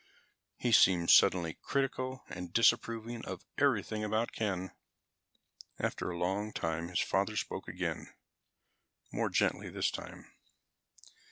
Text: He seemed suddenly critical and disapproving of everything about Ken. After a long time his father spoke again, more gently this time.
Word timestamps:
He 0.57 0.71
seemed 0.71 1.11
suddenly 1.11 1.59
critical 1.61 2.23
and 2.27 2.51
disapproving 2.51 3.23
of 3.27 3.45
everything 3.59 4.03
about 4.03 4.31
Ken. 4.31 4.71
After 5.77 6.09
a 6.09 6.17
long 6.17 6.51
time 6.53 6.87
his 6.87 7.01
father 7.01 7.35
spoke 7.37 7.67
again, 7.67 8.07
more 9.11 9.29
gently 9.29 9.69
this 9.69 9.91
time. 9.91 10.25